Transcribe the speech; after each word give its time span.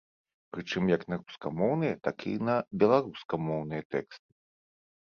Прычым 0.55 0.87
як 0.95 1.01
на 1.13 1.19
рускамоўныя, 1.25 1.99
так 2.09 2.17
і 2.35 2.35
на 2.49 2.55
беларускамоўныя 2.83 3.81
тэксты. 3.95 4.27